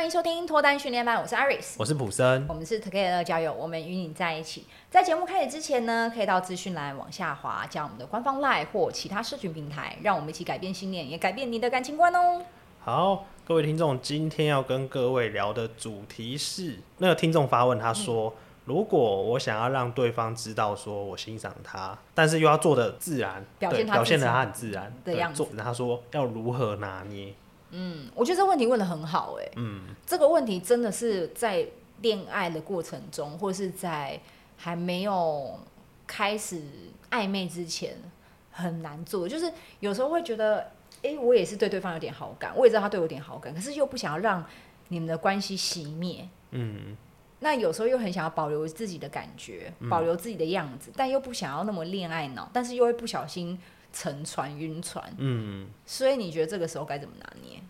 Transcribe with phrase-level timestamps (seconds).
[0.00, 4.64] 欢迎收听脱单训练班，我是 Iris，我是普森，我们是 Together 交友，我们与你在一起。
[4.88, 12.42] 在节目开始之前呢，可以到资讯栏往下滑，加我们的官方 LINE 或其他社群平台，让我们一起改变信念，也改变你的感情观哦。
[12.80, 27.34] 好，各位听众，今天要跟各位聊的主题是，那个听众发问，他说，嗯、如果我想要让对方知道说我欣赏他，但是又要做的自然，表现他表现的他很自然的样子，他说要如何拿捏？
[27.72, 31.66] 嗯，我觉得这个问题问的很好，欸，哎，嗯，这个问题真的是在
[32.02, 34.20] 恋爱的过程中，或是在
[34.56, 35.58] 还没有
[36.06, 36.62] 开始
[37.10, 37.96] 暧昧之前
[38.50, 39.28] 很难做。
[39.28, 40.58] 就是有时候会觉得，
[41.02, 44.44] 哎，欸，我也是对对方有点好感，我也知道他对我有点好感，可是又不想要让
[44.88, 46.96] 你们的关系熄灭，嗯，
[47.38, 53.60] 那有时候又很想要保留自己的感觉，保留自己的样子，嗯，但又不想要那么恋爱脑，但是又会不小心。
[53.92, 57.60] 沉船、晕船，嗯，所以你觉得这个时候该怎么拿捏？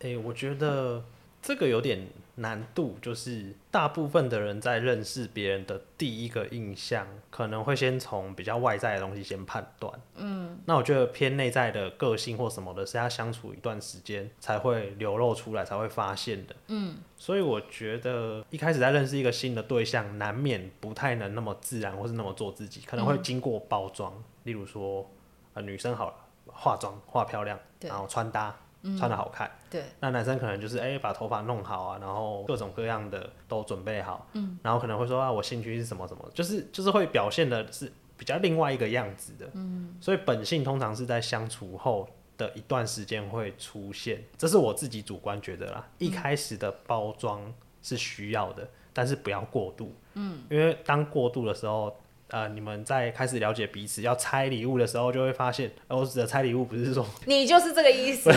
[0.00, 1.02] 诶、欸，我觉得
[1.40, 25.10] 这个有点难度，就是大部分的人在认识别人的第一个印象，可能会先从比较外在的东西先判断，嗯，那我觉得偏内在的个性或什么的，是要相处一段时间才会流露出来，才会发现的，嗯，所以我觉得一开始在认识一个新的对象，难免不太能那么自然，或是那么做自己，可能会经过包装，嗯、例如说。
[25.56, 26.14] 呃，女生好了，
[26.52, 29.84] 化妆化漂亮，然后穿搭、嗯、穿的好看，对。
[30.00, 34.58] 那男生可能就是哎、欸，把头发弄好啊，然后各种各样的都准备好，嗯。
[34.62, 39.96] 然后可能会说啊，我兴趣是什么什么，就是就是会表现的是比较另外一个样子的，嗯。
[39.98, 45.88] 所以本性通常是在相处后的一段时间会出现，这是我自己主观觉得啦。
[45.96, 50.42] 一开始的包装是需要的，但是不要过度，嗯。
[50.50, 51.96] 因为当过度的时候。
[52.28, 58.30] 呃，你们在开始了解彼此，要拆礼物的时候，就会发现，我指的拆礼物不是说 你就是这个意思。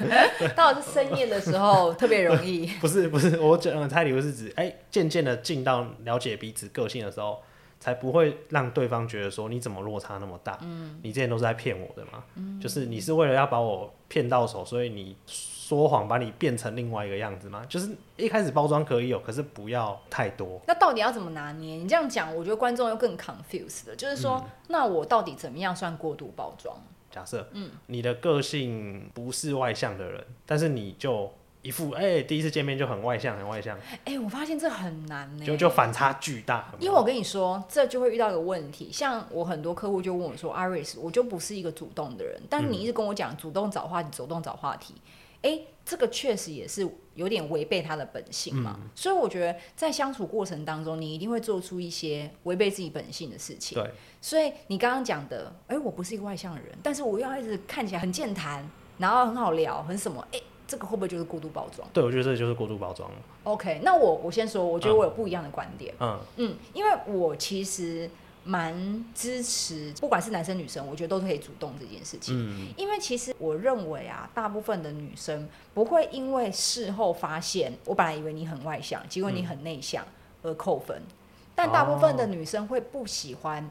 [0.56, 2.66] 到深夜的时候特别容易。
[2.80, 7.42] 不是不是，我讲拆礼物是指，哎、欸，渐渐的进到了解彼此个性的时候，
[7.80, 10.58] 才不会让对方觉得说你怎么落差那么大。
[10.62, 12.24] 嗯，你之前都是在骗我的嘛。
[12.36, 15.16] 嗯，就是你是为了要把我骗到手，所以你。
[15.64, 17.64] 说谎把你变成另外一个样子吗？
[17.66, 20.60] 就是一开始包装可以有，可是不要太多。
[20.66, 21.76] 那到底要怎么拿捏？
[21.76, 23.96] 你这样讲，我觉得观众又更 confused 了。
[23.96, 26.76] 就是说，嗯、那我到底怎么样算过度包装？
[27.10, 31.32] 假设，嗯，你的个性不是外向的人，但是你就
[31.64, 33.76] 一副哎、欸，第一次见面就很外向，很外向。
[34.04, 36.72] 哎、欸，我发现这很难呢，就就反差巨大。
[36.78, 38.90] 因为我跟你说，这就会遇到一个问题。
[38.92, 44.94] 像我很多客户就问我说，Iris，我就不是一个主动的人，但你一直跟我讲主动找话题，主动找话题。
[45.40, 53.76] 哎、欸，这个确实也是有点违背他的本性嘛，嗯、所以我觉得在相处过程当中，你一定会做出一些违背自己本性的事情。
[53.76, 53.90] 对，
[54.22, 60.26] 所以你刚刚讲的，哎、欸，我不是一个外向的人，但是我又要一直看起来很健谈，然后很好聊，很什么？
[60.32, 61.88] 哎、欸，这个会不会就是过度包装？
[61.92, 63.10] 对，我觉得这就是过度包装。
[63.44, 65.94] OK，那我我先说，我觉得我有不一样的观点。
[66.00, 68.10] 嗯嗯，因为我其实。
[68.46, 72.36] 蛮支持，不管是男生女生，我觉得都可以主动这件事情。
[72.36, 80.04] 嗯，因为其实我认为啊，大部分的女生不会因为事后发现，我本来以为你很外向，结果你很内向
[80.42, 80.94] 而扣分。
[80.94, 81.14] 嗯，
[81.54, 83.66] 但大部分的女生会不喜欢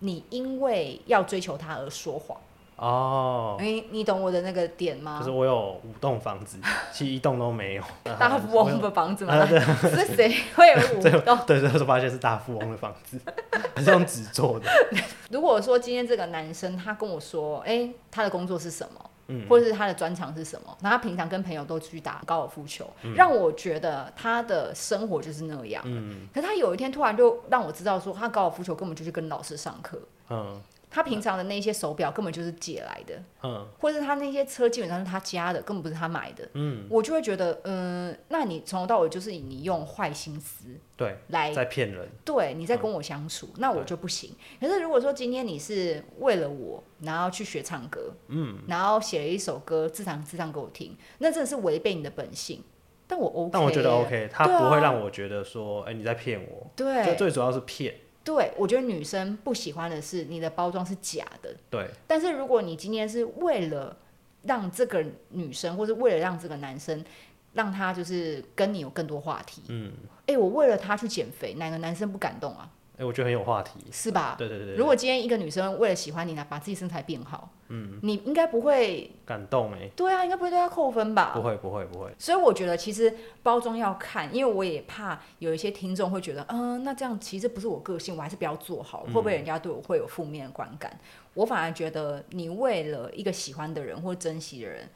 [0.00, 2.36] 你因为要追求她而说谎。
[2.78, 5.18] 哦，哎、欸，你懂我的那个点吗？
[5.18, 6.58] 就是我有五栋房子，
[6.92, 7.82] 其实一栋都没有。
[8.18, 9.44] 大富翁的房子吗？
[9.82, 11.36] 是谁会有五栋？
[11.44, 13.20] 对，对，对，发现是大富翁的房子，
[13.78, 14.70] 是用纸做的。
[15.30, 19.10] 如果说今天这个男生他跟我说，哎、欸，他的工作是什么？
[19.26, 20.74] 嗯，或者是他的专长是什么？
[20.80, 25.82] 那他平常跟朋友都去打高尔夫球，嗯、让我觉得他的生活就是那样。
[25.84, 30.00] 嗯，可是他有一天突然就让我知道说，他高尔夫球根本就是跟老师上课。
[30.30, 30.62] 嗯。
[30.90, 44.34] 他平常的那些手表根本就是借来的，嗯，或者是他那些车基本上是他家的，根本不是他买的，嗯，我就会觉得，嗯，那你从头到尾就是以你用坏心思对来在骗人，对，你在跟我相处，嗯，那我就不行。
[44.60, 52.62] 可是如果说今天你是为了我，然后去学唱歌，嗯，然后写了一首歌自弹自唱给我听，那真的是违背你的本性。
[53.10, 57.94] 但我 OK，但我觉得 OK，他不会让我觉得说，哎，啊，欸，你在骗我，对，就最主要是骗。
[58.28, 61.56] 对，我觉得女生不喜欢的是你的包装是假的。
[61.70, 61.88] 对。
[62.06, 63.96] 但是如果你今天是为了
[64.42, 67.02] 让这个女生，或是为了让这个男生，
[67.54, 69.62] 让他就是跟你有更多话题。
[69.68, 69.90] 嗯。
[70.26, 72.70] 哎，我为了他去减肥，哪个男生不感动啊？
[72.98, 74.34] 哎、欸，我觉得很有话题，是吧？
[74.36, 74.74] 对对对，对。
[74.74, 79.88] 如果今天一个女生为了喜欢你呢，把自己身材变好，嗯，你应该不会感动哎。
[79.94, 81.30] 对啊，应该不会对她扣分吧？
[81.32, 82.12] 不会不会不会。
[82.18, 90.90] 所以我觉得其实包装要看，因为我也怕有一些听众会觉得，嗯，那这样其实不是我个性，我还是不要做好，会不会人家对我会有负面的观感？
[90.92, 94.88] 嗯、我反而觉得你为了一个喜欢的人或珍惜的人。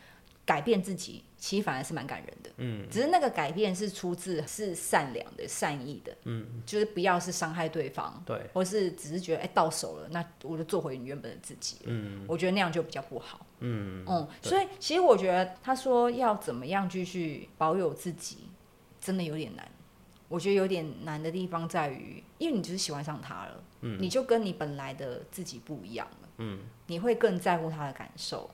[0.53, 2.51] 改变自己，其实反而是蛮感人的。
[2.59, 6.15] 嗯，只是那个改变是出自是善良的、善意的。
[6.25, 11.79] 嗯，就是不要是伤害对方，对，或是只是觉得哎、欸、到手了，那我就做回你原本的自己。
[11.85, 13.47] 嗯，我觉得那样就比较不好。
[13.61, 18.49] 嗯嗯，所以其实我觉得他说要怎么样继续保有自己，
[19.01, 19.67] 真的有点难。
[20.29, 28.51] 我觉得有点难的地方在于，因为你就是喜欢上他了，嗯，你就跟你本来的自己不一样了，嗯，你会更在乎他的感受，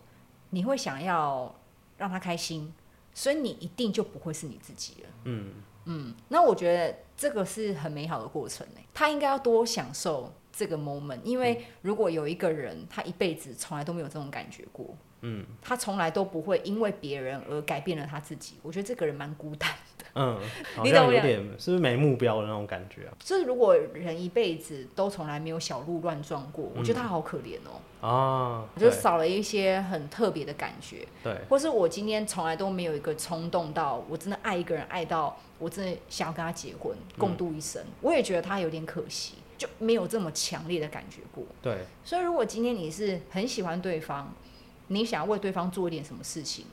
[0.51, 1.55] 你会想要
[1.99, 2.73] 让他开心，
[3.13, 5.53] 所以你一定就不会是你自己了，嗯
[5.85, 6.15] 嗯。
[6.29, 19.69] 那我觉得这个是很美好的过程呢，他应该要多享受这个 moment，因为如果有一个人他一辈子从来都没有这种感觉过，嗯，他从来都不会因为别人而改变了他自己，我觉得这个人蛮孤单。
[20.15, 20.39] 嗯，
[20.77, 23.13] 好像有点是不是没目标的那种感觉啊？
[23.19, 27.81] 就是如果人一辈子都从来没有小鹿乱撞过，嗯，我觉得他好可怜哦。
[28.01, 31.07] 啊，我就少了一些很特别的感觉。
[31.23, 37.93] 对，或是我今天从来都没有一个冲动到我真的爱一个人，爱到我真的想要跟他结婚，共度一生，嗯。
[38.03, 41.45] 我也觉得他有点可惜，就没有这么强烈的感觉过。
[41.61, 44.33] 对，所以如果今天你是很喜欢对方，
[44.87, 46.67] 你想要为对方做一点什么事情。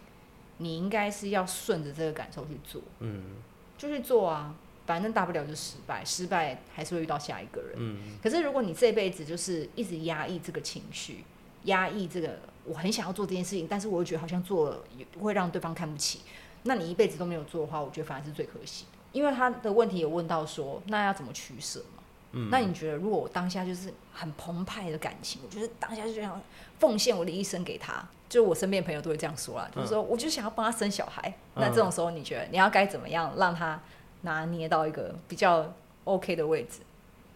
[0.58, 3.36] 你应该是要顺着这个感受去做，嗯，
[3.78, 4.56] 就去做啊，
[4.86, 7.98] 反正大不了就失败，失败还是会遇到下一个人，嗯。
[8.24, 11.24] 可是如果你这辈子就是一直压抑这个情绪，
[11.64, 16.22] 压抑这个我很想要做这件事情，但是我又觉得好像做了也不会让对方看不起，
[16.64, 18.98] 那你一辈子都没有做的话，我觉得反而是最可惜的。
[19.12, 22.04] 因为他的问题有问到说，那要怎么取舍嘛？
[22.34, 26.42] 嗯，那你觉得如果我当下就是很澎湃的感情，我觉得当下就这样
[26.80, 28.08] 奉献我的一生给他。
[28.36, 31.34] 就我身边朋友都会这样说啦，就是说，我就想要帮他生小孩。
[31.56, 33.80] 嗯、那这种时候，你觉得你要该怎么样让他
[34.24, 35.74] 拿捏到一个比较
[36.04, 36.82] OK 的位置？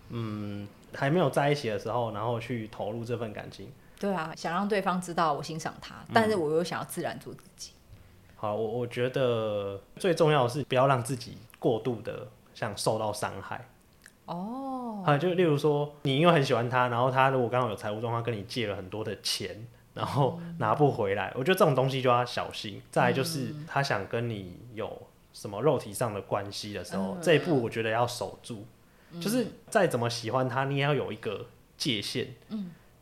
[0.10, 3.72] 嗯，还没有在一起的时候，然后去投入这份感情。
[3.98, 7.72] 对啊，想让对方知道我欣赏他，但是我又想要自然做自己。
[7.72, 13.66] 嗯、好，我我觉得最重要的是不要让自己过度的像受到伤害。
[14.26, 19.66] 哦，啊，就例如说，你因为很喜欢他，然后他如果刚好有财务状况，跟你借了很多的钱。
[19.94, 22.82] 然后拿不回来，我觉得这种东西就要小心。
[22.92, 25.02] 再来就是他想跟你有
[25.34, 28.66] 什么肉体上的关系的时候，这一步我觉得要守住。
[29.20, 31.48] 就是再怎么喜欢他，你也要有一个
[31.78, 32.28] 界限。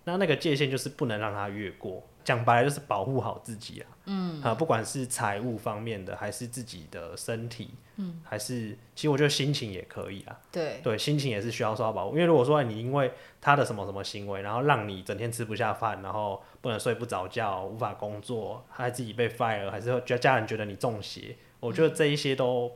[0.06, 2.01] 那那个界限就是不能让他越过。
[2.24, 3.88] 讲白了就是保护好自己啊。
[4.06, 10.39] 嗯，啊，不管是财务方面的，还是自己的身体，嗯，还是其实我觉得心情也可以啊。
[10.51, 12.15] 对对，心情也是需要受到保护。
[12.15, 13.11] 因为如果说你因为
[13.41, 22.71] 他的什么什么行为，然后让你整天吃不下饭，然后不能睡不着觉，无法工作，还自己被 fire，还是觉得家人觉得你中邪，我觉得这一些都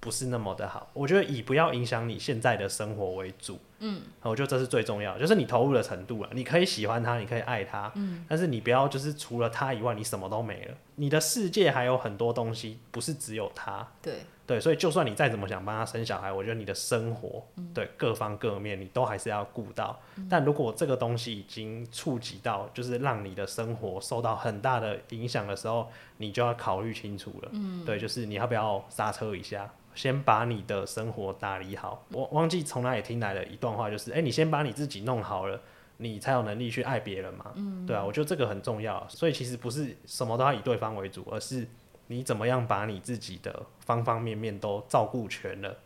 [0.00, 0.90] 不是那么的好。
[0.92, 3.58] 我觉得以不要影响你现在的生活为主。
[3.78, 6.30] 嗯，我觉得这是最重要的，就是你投入的程度了。
[6.32, 10.74] 你可以喜欢他，你可以爱他，嗯，但是你不要就是除了他以外，你什么都没了。
[10.96, 13.86] 你的世界还有很多东西，不是只有他。
[14.00, 14.14] 对
[14.46, 20.26] 对，所以就算你再怎么想帮他生小孩，我觉得你的生活，嗯、对各方各面，你都还是要顾到、嗯。
[20.30, 27.48] 但如果这个东西已经触及到，就是让你的生活受到很大的影响的时候，你就要考虑清楚了。
[27.52, 29.70] 嗯，对，就是你要不要刹车一下。
[29.96, 32.04] 先把你的生活打理好。
[32.12, 35.58] 我忘记从哪里听来的一段话，就是：哎、欸，你先把你自己弄好了，
[35.96, 37.52] 你才有能力去爱别人嘛。
[37.54, 39.06] 嗯，对啊，我觉得这个很重要。
[39.08, 41.66] 所以其实不是什么都要以对方为主，而是
[42.08, 45.76] 你怎么样把你自己的方方面面都照顾全了，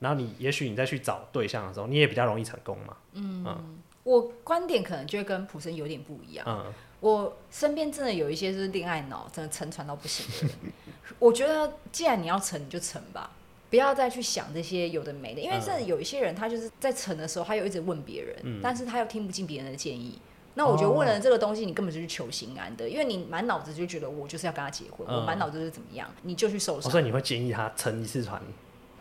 [0.00, 2.96] 然后你也许你再去找对象的时候，你也比较容易成功嘛。
[3.14, 6.44] 嗯，嗯，我观点可能就会跟普生有点不一样。
[6.48, 10.72] 嗯，我身边真的有一些是恋爱脑，真的沉船到不行的人。
[11.18, 13.30] 我觉得既然你要沉，你就沉吧。
[13.74, 20.16] 不要再去想这些有的没的，因为甚至有一些人，他就是在成的时候，他又一直问别人、嗯，但是他又听不进别人的建议。
[20.54, 26.92] 那我觉得问了这个东西，你根本就是求心安的，因为你满脑子就觉得我就是要跟他结婚，嗯、我满脑子就是怎么样，你就去受伤、哦。
[26.92, 28.40] 所以你会建议他成一次船？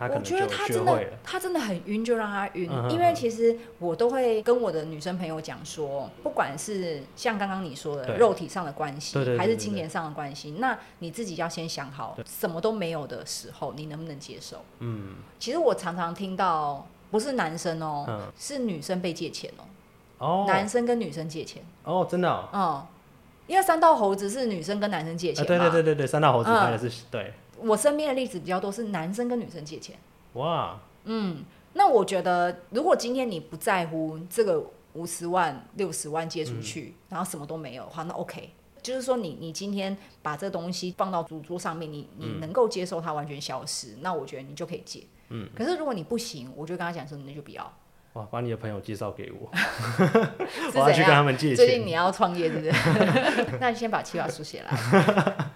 [0.07, 2.89] 我觉得他真的，他真的很晕，就让他晕、嗯。
[2.91, 14.63] 因为其实我都会跟我的女生朋友讲说，不管是像刚刚你说的肉体上的关系，还是金钱上的关系，那你自己要先想好，什么都没有的时候，你能不能接受？
[14.79, 19.65] 嗯，其实我常常听到，不是男生哦、喔嗯，是女生被借钱哦、
[20.17, 22.87] 喔，男生跟女生借钱哦，真的、哦，嗯，
[23.47, 27.33] 因为三道猴子是女生跟男生借钱、啊，对对对对对，三道猴子拍的是、嗯、对。
[27.63, 29.97] 我身边的例子比较多是男生跟女生借钱。
[30.33, 31.43] 哇，嗯，
[31.73, 38.51] 那我觉得如果今天你不在乎这个五十万、六十万借出去、嗯，然后什么都没有的话，那 OK。
[38.81, 45.03] 就是说你你今天把这东西放到主桌上面，你你能够接受它完全消失、嗯，那我觉得你就可以借。
[45.29, 45.47] 嗯。
[45.55, 47.73] 可是如果你不行，我就跟他讲说，那就不要。
[48.13, 49.49] 哇，把你的朋友介绍给我，
[50.75, 51.55] 我要去跟他们借钱。
[51.55, 52.71] 最近你要创业，是不是？
[53.59, 55.51] 那你先把计划书写来。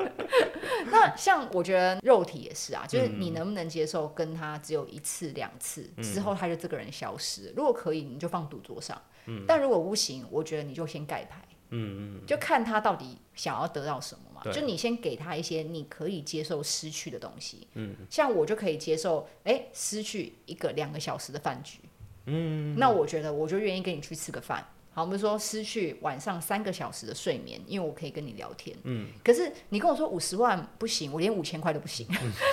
[1.10, 7.54] 那像我觉得肉体也是啊，就是你能不能接受跟他只有一次两次、嗯、之后他就这个人消失？
[7.56, 9.02] 如果可以，你就放赌桌上。
[9.26, 11.42] 嗯、但如果不行，我觉得你就先盖牌。
[11.70, 14.52] 嗯嗯，就看他到底想要得到什么嘛。
[14.54, 17.68] 就你先给他一些你可以接受失去的东西。
[17.74, 21.80] 嗯，像我就可以接受，哎、欸，失去一个两个小时的饭局。
[22.28, 24.66] 嗯，那我觉得我就愿意跟你去吃个饭。
[24.98, 28.75] 好，我们说失去晚上三个小时的睡眠，因为我可以跟你聊天。
[28.82, 32.08] 嗯，可是你跟我说五十万不行，我连五千块都不行，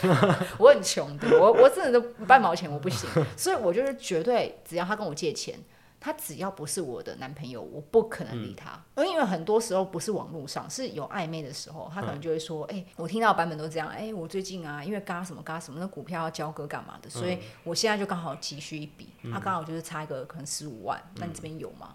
[0.61, 5.59] 我很穷的，我我真的都半毛钱我不行， 所以我就是绝对只要他跟我借钱。
[5.99, 8.79] 他只要不是我的男朋友，我不可能理他。
[8.97, 13.89] 嗯、因为很多时候不是网络上，是有暧昧的时候，他可能就会说：“哎、嗯欸，我听到版本都这样。
[13.89, 19.15] 哎、欸，我最近啊，因为嘎什么嘎什么，那股票要交割干嘛的，所以我现在就刚好急需一笔。
[19.33, 21.95] 他刚、嗯啊、好就是差一个可能十五万，那、嗯、你这边有吗？”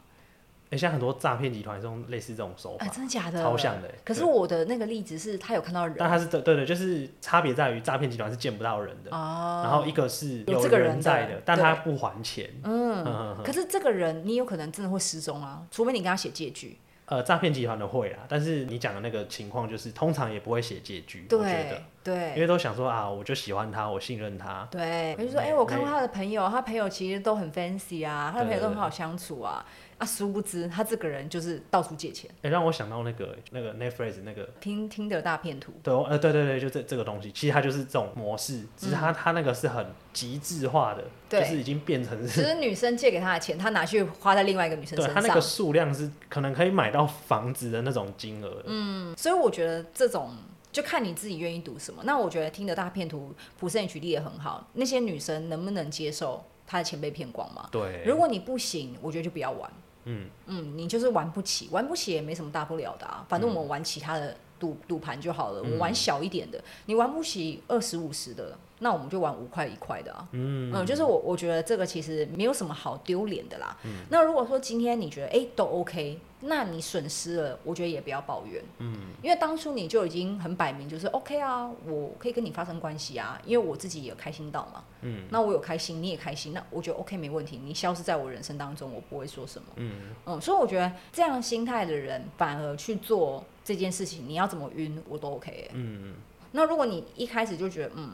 [0.69, 3.41] 哎，像很多诈骗集团这种类似这种手法，哎，真的假的？
[3.41, 3.89] 超像的。
[4.05, 12.49] 可是我的那个例子是他有看到人，但他是对对对，就是差别在于诈骗集团是见不到人的，哦然后一个是有这个人在的，但他不还钱。
[12.63, 16.77] 嗯，可是这个人你有可能真的会失踪啊，除非你跟他写借据。
[17.05, 24.67] 呃，诈骗集团的会啊，但是你讲的那个情况就是通常也不会写借据，我觉得，对，因为都想说啊，我就喜欢他，我信任他。
[24.71, 29.65] 对，我就说哎，我看过他的朋友，他朋友其实都很 fancy 啊，他的朋友都很好相处啊。
[29.99, 32.31] 啊，殊不知他这个人就是到处借钱。
[32.35, 35.73] 哎、欸，让我想到那个那个 Netflix 那个听听的大片图。
[35.83, 42.41] 对，呃，对对对，就这这个东西，其实它就是这种模式，只是他他那个是很极致化的，对就是已经变成是。
[42.41, 45.13] 只是女生借给他的钱，他拿去花在另外一个女生身上。
[45.13, 48.63] 对，他那个数量是可能可以买到房子的那种金额。
[48.67, 50.31] 嗯，所以我觉得这种
[50.71, 52.01] 就看你自己愿意赌什么。
[52.05, 54.67] 那我觉得听的大骗图，普森举例也很好。
[54.73, 57.67] 那些女生能不能接受她的钱被骗光吗？
[57.71, 58.03] 对。
[58.05, 59.71] 如果你不行，我觉得就不要玩。
[60.05, 68.57] 嗯嗯，你就是玩不起，玩不起也没什么大不了的啊，反正我们玩其他的赌赌盘就好了，嗯、我玩小一点的，你玩不起二十五十的。
[68.79, 73.77] 那我们就玩五块一块的啊，嗯，嗯，就是我我觉得这个其实没有什么好丢脸的啦。
[73.83, 89.91] 嗯，那如果说今天你觉得哎、欸、都 OK，那你损失了，我觉得也不要抱怨，嗯，因为当初你就已经很摆明就是 OK 啊，我可以跟你发生关系啊，因为我自己也开心到嘛，嗯，那我有开心，你也开心，那我觉得 OK 没问题，你消失在我人生当中，我不会说什么，嗯。
[90.25, 96.15] 嗯，所以我觉得这样心态的人反而去做这件事情，你要怎么晕我都 OK，欸，嗯，
[96.53, 98.09] 那如果你一开始就觉得嗯。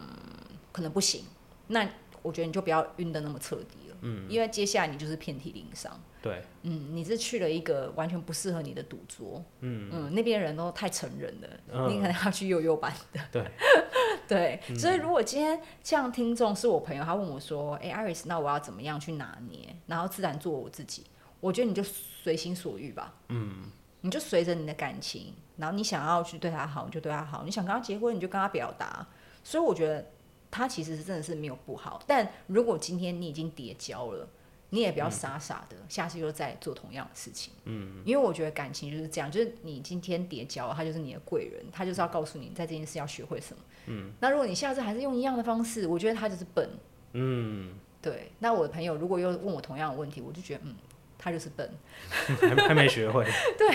[0.75, 1.24] 可能不行，
[1.67, 1.88] 那
[2.22, 9.89] 我觉得你就不要晕的那么彻底了，嗯，因为接下来你就是遍体鳞伤，对，嗯，你是去了一个完全不适合你的赌桌，嗯。
[9.94, 13.51] 嗯，那边人都太成人了，嗯、你可能要去幼幼班的，对，
[14.27, 21.05] 对，嗯、所以如果今天像听众是我朋友，他问我说，哎、欸，Iris，那我要怎么样去拿捏，然后自然做我自己，
[21.39, 29.08] 我觉得你就随心所欲吧，嗯，你就随着你的感情，然后你想要去对他好，你就对他好，你想跟他结婚，你就跟他表达，
[29.41, 30.12] 所以我觉得。
[30.56, 34.26] 他其实是真的是没有不好，但如果今天你已经叠交了，
[34.70, 37.52] 你也不要傻傻的，嗯、下次又再做同样的事情。
[37.66, 43.62] 嗯，因为我觉得感情就是这样，就是你今天叠交，他就是你的贵人，他就是要告诉你在这件事要学会什么。
[43.88, 46.70] 嗯，那如果你下次还是用一样的方式，我觉得他就是笨。
[47.12, 48.32] 嗯，对。
[48.40, 50.74] 那我的朋友如果又问我同样的问题，我就觉得嗯。
[51.18, 51.70] 他就是笨，
[52.40, 53.26] 还还没学会。
[53.58, 53.70] 对，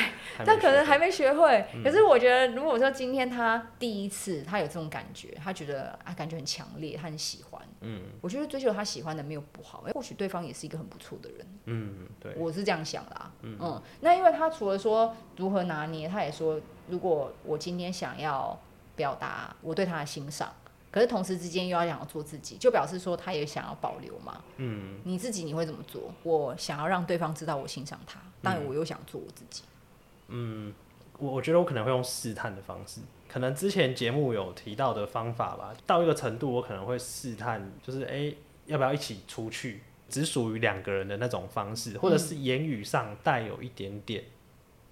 [0.45, 1.67] 他可能还没学会。
[1.75, 7.61] 嗯、可是我觉得，如果说今天他第一次，他有这种感觉，他觉得啊，感觉很强烈，他很喜欢。
[7.81, 11.47] 嗯，我觉得追求他喜欢的没有不好，或许对方也是一个很不错的人。
[11.65, 13.33] 嗯，对，我是这样想的啊。
[13.43, 18.59] 嗯，嗯，那因为他除了说如何拿捏，他也说，如果我今天想要
[18.95, 20.55] 表达我对他的欣赏。
[20.91, 24.43] 可是同时之间又要想要做自己，就表示说他也想要保留嘛。
[24.57, 26.13] 嗯，你自己你会怎么做？
[26.23, 29.63] 我想要让对方知道我欣赏他，但我又想做我自己。
[30.29, 30.75] 嗯，
[31.19, 35.73] 我我觉得我可能会用试探的方式，可能之前节目有提到的方法吧。
[35.87, 44.25] 到一个程度，我可能会试探，就是哎、欸，要不要一起出去，只属于两个人的那种方式，或者是言语上带有一点点。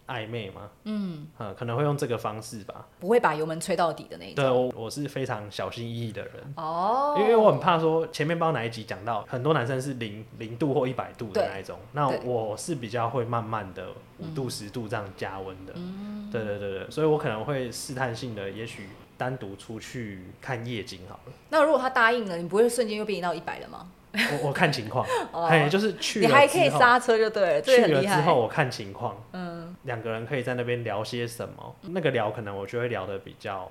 [0.08, 0.62] 暧昧吗？
[0.84, 4.44] 嗯，可能会用这个方式吧，不会把油门吹到底的那一种。
[4.44, 6.32] 对，我我是非常小心翼翼的人。
[6.56, 11.84] 哦，因为我很怕说前面包哪一集讲到很多男生是零零度或一百度的那一种，对。
[11.92, 13.88] 那我是比较会慢慢的
[14.18, 15.74] 五度十度这样加温的。
[15.76, 21.32] 嗯，对对对对，所以我可能会试探性的，也许单独出去看夜景好了。
[21.50, 23.86] 那如果他答应了，你不会瞬间又变到一百了吗？
[24.10, 29.47] 我我看情况，哎、 哦，就是去了你还可以刹车就对了，去了之后我看情况，嗯，
[29.88, 31.74] 两个人可以在那边聊些什么？
[31.80, 33.68] 那个聊可能我就会聊的比较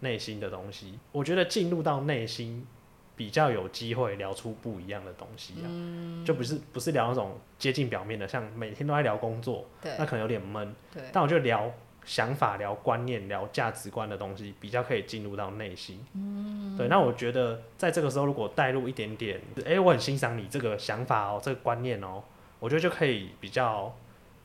[0.00, 0.98] 内心的东西。
[1.12, 2.66] 我觉得进入到内心
[3.16, 11.02] 比较有机会聊出不一样的东西啊，嗯、就不是不是聊那种接近表面的，像每天都在聊工作，对，那可能有点闷，对。
[11.12, 11.72] 但我就聊
[12.04, 16.04] 想法、聊观念、聊价值观的东西，比较可以进入到内心。
[16.14, 16.88] 嗯，对。
[16.88, 22.22] 那我觉得在这个时候，如果带入一点点，哎、欸，我很欣赏你这个想法哦，这个观念哦，
[22.58, 23.94] 我觉得就可以比较。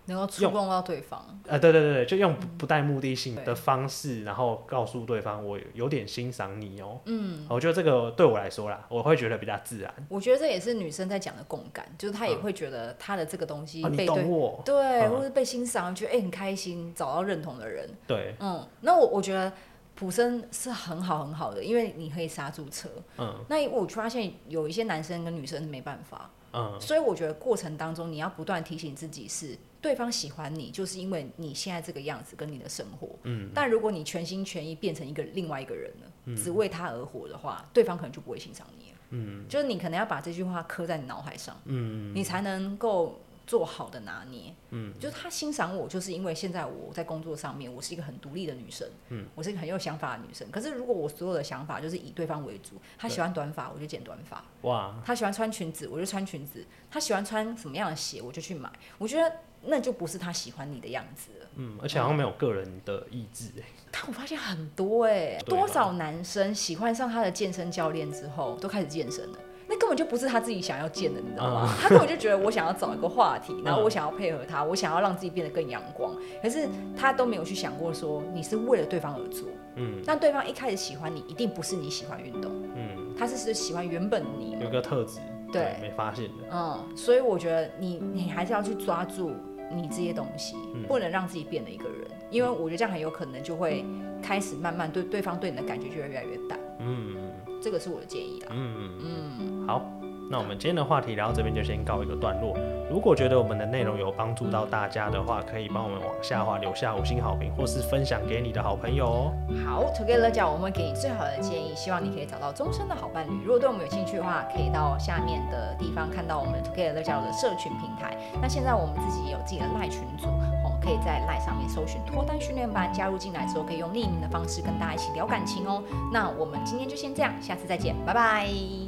[0.07, 6.99] 能够触碰到对方，呃，对对对，就用不带目的性的方式，嗯、然后告诉对方我有点欣赏你哦。
[7.05, 9.91] 嗯，我觉得这个对我来说啦，我会觉得比较自然。
[10.07, 17.89] 我觉得这也是女生在讲的共感，就是她也会觉得她的这个东西被对，嗯啊、懂我对，嗯、或是被欣赏，觉得哎、欸、很开心，找到认同的人。
[18.05, 19.51] 对，嗯，那我我觉得
[19.95, 22.87] 普生是很好很好的，因为你可以刹住车。
[23.17, 26.29] 嗯，那我发现有一些男生跟女生没办法。
[26.57, 29.57] 嗯，所以我觉得过程当中你要不断提醒自己是。
[29.85, 33.07] 对方喜欢你，就是因为你现在这个样子跟你的生活。
[33.21, 38.97] 嗯，但如果你全心全意变成一个另外一个人了，嗯、只为他而活的话，对方可能就不会欣赏你了。
[39.11, 41.55] 嗯，就是你可能要把这句话刻在你脑海上。
[41.65, 44.51] 嗯，你才能够做好的拿捏。
[44.71, 48.89] 嗯，就是他欣赏我，就是因为现在我在工作上面，我是一个很独立的女生。
[49.09, 50.49] 嗯，我是一个很有想法的女生。
[50.49, 54.43] 可是如果我所有的想法就是以对方为主，他喜欢短发，我就剪短发。
[54.61, 56.65] 哇，他喜欢穿裙子，我就穿裙子。
[56.89, 58.67] 他喜欢穿什么样的鞋，我就去买。
[58.97, 59.31] 我觉得。
[59.65, 61.47] 那就不是他喜欢你的样子了。
[61.57, 63.63] 嗯，而且好像没有个人的意志哎。
[63.91, 69.39] 但我发现很多哎，多少男生喜欢上他的健身教练之后，都开始健身了。
[69.67, 71.75] 那根本就不是他自己想要健的，你知道吗？
[71.81, 76.13] 他根本就觉得我想要找一个话题， 然后我想要配合他，我想要让自己变得更阳光。
[76.41, 79.47] 可是他都没有去想过说，你是为了对方而做。
[79.75, 80.01] 嗯。
[80.05, 82.51] 那对方一开始喜欢你，一定不是你喜欢运动。
[82.75, 83.15] 嗯。
[83.17, 85.19] 他是是喜欢原本你有个特质，
[85.51, 86.43] 对，没发现的。
[86.51, 89.33] 嗯，所以我觉得你你还是要去抓住。
[89.71, 90.55] 你这些东西
[90.87, 93.85] 不能让自己变了一个人，嗯、因为我觉得这样很有可能就会
[94.21, 96.59] 开始慢慢对对方对你的感觉就会越来越淡。
[96.79, 97.15] 嗯，
[97.61, 98.47] 这个是我的建议啦。
[98.51, 98.99] 嗯
[99.39, 99.91] 嗯，好。
[100.29, 102.55] 那我们今天的话题聊到这边就先告一个段落。
[102.89, 109.33] 如果觉得我们的内容有帮助到大家的话，可以帮我们往下滑留下五星好评，或是分享给你的好朋友哦。
[109.65, 113.31] 好，Together 讲，我们给你最好的建议，希望你可以找到终身的好伴侣。
[113.43, 118.17] 如果对我们有兴趣的话，可以到下面的地方看到我们 Together 讲的社群平台。
[118.41, 125.83] 那现在我们自己也有自己的赖群组，哦，可以在赖上面搜寻脱单训练班，加入进来之后可以用匿名的方式跟大家一起聊感情哦。
[126.11, 128.85] 那我们今天就先这样，下次再见，拜拜。